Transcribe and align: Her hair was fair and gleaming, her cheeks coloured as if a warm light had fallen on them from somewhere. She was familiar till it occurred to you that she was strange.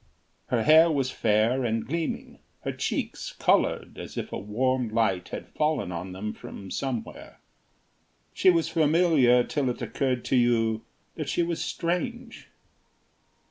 Her 0.47 0.63
hair 0.63 0.89
was 0.91 1.11
fair 1.11 1.63
and 1.63 1.85
gleaming, 1.85 2.39
her 2.63 2.71
cheeks 2.71 3.33
coloured 3.33 3.99
as 3.99 4.17
if 4.17 4.31
a 4.33 4.37
warm 4.39 4.89
light 4.89 5.29
had 5.29 5.49
fallen 5.51 5.91
on 5.91 6.11
them 6.11 6.33
from 6.33 6.71
somewhere. 6.71 7.39
She 8.33 8.49
was 8.49 8.67
familiar 8.67 9.43
till 9.43 9.69
it 9.69 9.79
occurred 9.79 10.25
to 10.25 10.35
you 10.35 10.81
that 11.13 11.29
she 11.29 11.43
was 11.43 11.63
strange. 11.63 12.47